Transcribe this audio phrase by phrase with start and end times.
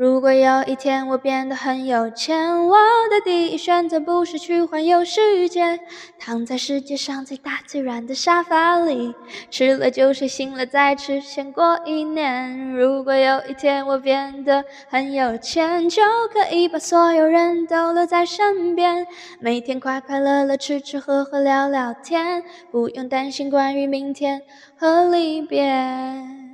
[0.00, 2.78] 如果有一天我变得很有钱，我
[3.10, 5.78] 的第一选择不是去环游世界，
[6.18, 9.14] 躺在世界上最大最软的沙发里，
[9.50, 12.72] 吃了就睡，醒了再吃，先过一年。
[12.72, 16.00] 如果有一天我变得很有钱，就
[16.32, 19.06] 可以把所有人都留在身边，
[19.38, 24.40] 每天快快乐乐吃吃喝喝聊聊天，不用担心关于明天
[24.78, 26.49] 和离别。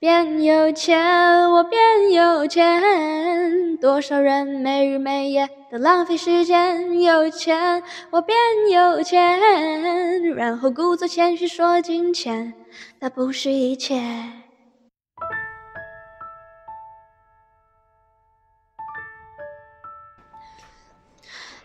[0.00, 7.00] 变有钱，我变有钱，多少人没日没夜的浪费时间。
[7.00, 8.38] 有钱，我变
[8.70, 12.54] 有钱，然后故作谦虚说金钱，
[13.00, 14.00] 它不是一切。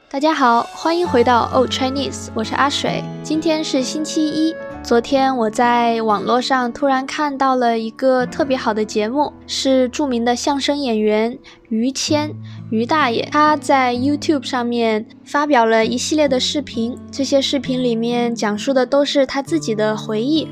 [0.10, 4.56] 大家好，欢迎回到 Old Chinese，我是阿水，今天是星期一。
[4.84, 12.36] 昨天我在网络上突然看到了一个特别好的节目，是著名的相声演员于谦
[12.70, 20.50] 于大爷，他在 YouTube 上面发表了一系列的视频，这些视频里面讲述的都是他自己的回忆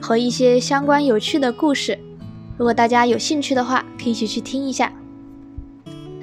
[0.00, 1.98] 和一些相关有趣的故事。
[2.56, 4.92] 如果大家有兴趣的话，可以一起去听一下。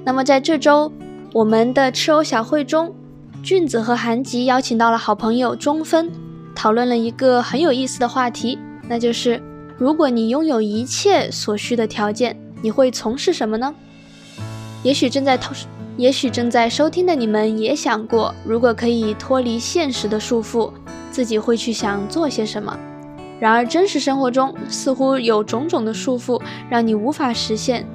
[0.05, 0.89] 那么在这周，
[1.33, 2.95] 我们的吃欧小会中，
[3.43, 6.09] 俊子和韩吉邀请到了好朋友中分。
[6.61, 9.41] 讨论了一个很有意思的话题，那就是
[9.77, 13.73] 如果你拥有一切所需的条件，你会从事什么呢？
[14.83, 15.55] 也许正在偷，
[15.95, 20.69] 也许正在收听的你们也想过，如果可以脱离现实的束缚，
[21.09, 22.77] 自己会去想做些什么。
[23.39, 27.87] 然而，真实生活中似乎有种种的束缚，让你无法实现。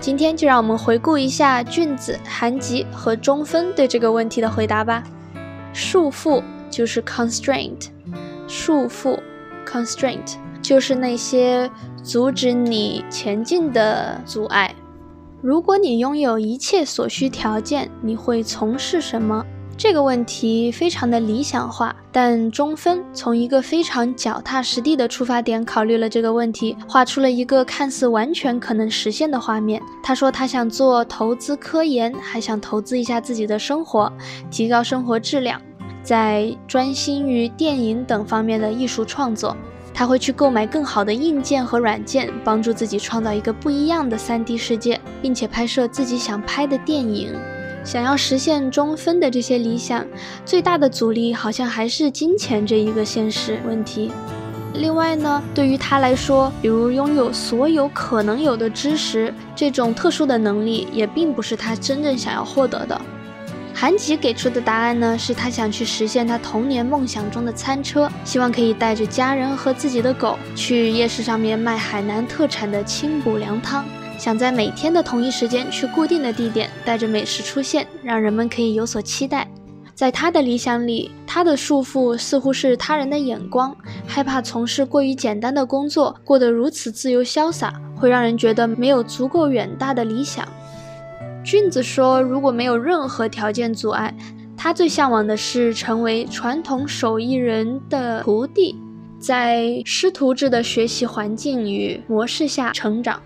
[0.00, 5.02] 今天就让我们回顾一下俊子、韩吉和中分对这个问题的回答吧。
[5.74, 6.42] 束缚
[6.76, 7.88] 就是 constraint。
[8.46, 9.18] 束缚
[9.66, 11.70] ，constraint，就是那些
[12.02, 14.74] 阻止你前进的阻碍。
[15.40, 19.42] 如果你拥有一切所需条件，你会从事什么？
[19.78, 29.82] 这个问题非常的理想化，但中分从一个非常脚踏实地的出发点考虑了这个问题，画出了一个看似完全可能实现的画面。
[30.02, 34.12] 他说他想做投资科研，还想投资一下自己的生活，
[34.50, 35.60] 提高生活质量。
[36.06, 39.56] 在专心于电影等方面的艺术创作，
[39.92, 47.34] 他会去购买更好的硬件和软件，帮助自己创造一个不一样的 3D 世界，并且拍摄自己想拍的电影。
[47.82, 50.06] 想要实现中分的这些理想，
[50.44, 54.12] 最大的阻力好像还是金钱这一个现实问题。
[54.74, 63.00] 另外呢，对于他来说，比如拥有所有可能有的知识这种特殊的能力，也并不是他真正想要获得的。
[63.78, 73.84] 韩吉给出的答案呢，是他想去实现他童年梦想中的餐车，希望可以带着家人和自己的狗去夜市上面卖海南特产的清补凉汤，
[74.18, 79.46] 想在每天的同一时间去固定的地点，带着美食出现，让人们可以有所期待。
[79.94, 83.76] 在他的理想里，他的束缚似乎是他人的眼光，
[84.06, 90.48] 害怕从事过于简单的工作，过得如此自由潇洒，会让人觉得没有足够远大的理想。
[91.46, 94.12] 俊子说：“如果没有任何条件阻碍，
[94.56, 98.74] 他最向往的是成为传统手艺人的徒弟，
[99.20, 103.22] 在师徒制的学习环境与模式下成长。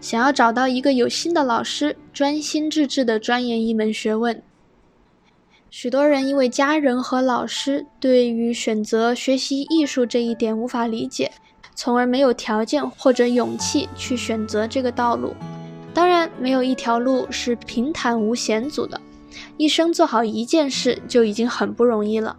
[0.00, 4.42] 想要找到一个有心的老师，专心致志地钻研一门学问。
[5.70, 11.30] 许多人因为家人和老师对于选择学习艺术这一点无法理解，
[11.76, 15.32] 从而没有条件或者勇气去选择这个道路。”
[16.40, 19.00] 没有一条路是平坦无险阻的。
[19.56, 22.36] 一生做好一件事就已经很不容易了。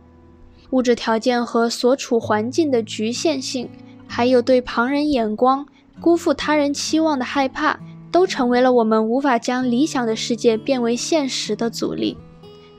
[0.72, 3.70] 物质条件和所处环境的局限性，
[4.08, 5.66] 还有对旁人眼光、
[6.02, 7.80] 辜负他人期望的害怕，
[8.12, 12.18] 都成为了我们无法将理想的世界变为现实的阻力。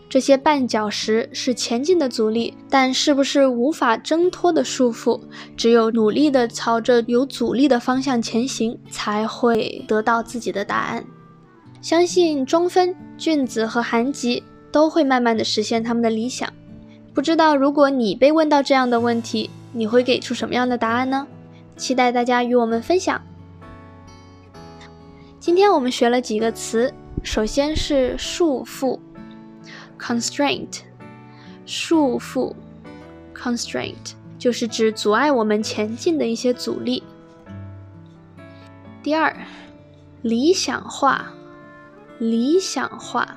[0.09, 5.21] 这些绊脚石是前进的阻力，但是不是无法挣脱的束缚？
[5.55, 11.05] 只有努力的朝着有阻力的方向前行，才会得到自己的答案。
[11.82, 14.43] 相信中分、俊子和韩吉
[14.73, 16.50] 都会慢慢的实现他们的理想。
[17.12, 21.27] 不知道如果你被问到这样的问题，你会给出什么样的答案呢？
[21.77, 23.21] 期待大家与我们分享。
[25.38, 26.93] 今天我们学了几个词，
[27.23, 28.99] 首先是束缚。
[29.99, 30.83] constraint，
[31.67, 32.55] 束缚
[33.35, 37.03] ，constraint 就是指阻碍我们前进的一些阻力。
[39.03, 39.37] 第二，
[40.23, 41.33] 理想化，
[42.19, 43.37] 理想化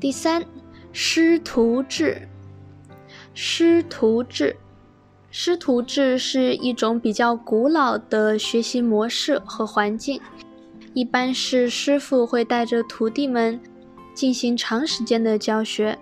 [0.01, 0.47] 第三，
[0.93, 2.27] 师徒制，
[3.35, 4.57] 师徒制
[5.35, 10.21] 师徒制是一种比较古老的学习模式和环境，
[10.93, 13.59] 一般是师傅会带着徒弟们
[14.13, 15.99] 进行长时间的教学，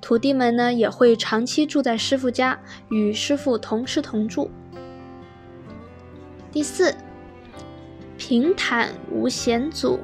[0.00, 2.58] 徒弟们呢也会长期住在师傅家，
[2.88, 4.50] 与师傅同吃同住。
[6.50, 6.94] 第四，
[8.16, 10.00] 平坦无险阻。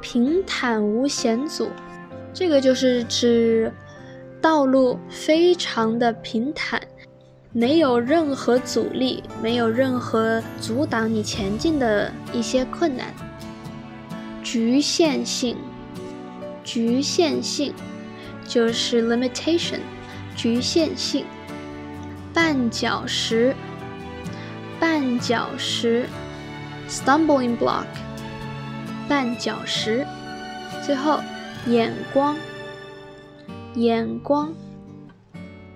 [0.00, 1.68] 平坦无险阻，
[2.32, 3.70] 这个就是指
[4.40, 6.80] 道路非常的平坦。
[7.58, 13.14] 没有任何阻力，没有任何阻挡你前进的一些困难。
[14.42, 15.56] 局限性，
[16.62, 17.72] 局限性
[18.46, 19.80] 就是 limitation，
[20.36, 21.24] 局限性。
[22.34, 23.56] 绊脚石，
[24.78, 26.06] 绊脚石
[26.90, 27.86] ，stumbling block，
[29.08, 30.06] 绊脚石。
[30.84, 31.20] 最后，
[31.66, 32.36] 眼光，
[33.76, 34.52] 眼光。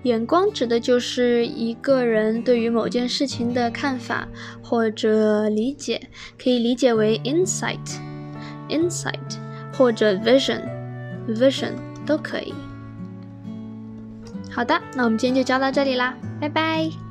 [0.03, 4.27] 眼光指的就是一个人对于某件事情的看法
[4.63, 6.09] 或者理解，
[6.41, 9.37] 可以理解为 insight，insight
[9.73, 11.73] 或者 vision，vision
[12.05, 12.53] 都可以。
[14.49, 17.10] 好的，那我们今天就教到这里啦，拜拜。